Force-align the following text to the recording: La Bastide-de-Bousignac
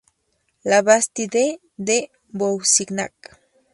La 0.63 0.81
Bastide-de-Bousignac 0.81 3.13